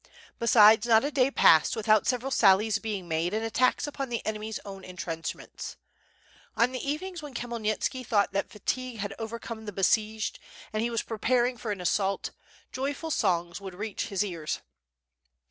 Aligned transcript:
Besides, 0.39 0.87
not 0.87 1.03
a 1.03 1.11
day 1.11 1.29
passed 1.29 1.75
without 1.75 2.07
several 2.07 2.31
sallies 2.31 2.79
being 2.79 3.07
made 3.07 3.35
and 3.35 3.45
attacks 3.45 3.85
upon 3.85 4.09
the 4.09 4.25
enemy's 4.25 4.57
own 4.65 4.83
en 4.83 4.97
trenchments. 4.97 5.75
On 6.57 6.71
the 6.71 6.79
evenings 6.83 7.21
when 7.21 7.35
Khmyelnitski 7.35 8.03
thought 8.03 8.31
that 8.33 8.49
fatigue 8.49 8.97
had 8.97 9.13
overcome 9.19 9.65
the 9.65 9.71
besieged, 9.71 10.39
and 10.73 10.81
he 10.81 10.89
was 10.89 11.03
preparing 11.03 11.55
for 11.55 11.69
an 11.71 11.79
assault, 11.81 12.31
joyful 12.71 13.11
songs 13.11 13.61
would 13.61 13.75
reach 13.75 14.07
his 14.07 14.25
ears. 14.25 14.61